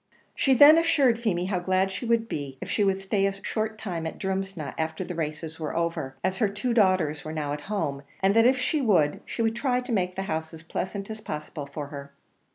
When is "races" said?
5.13-5.59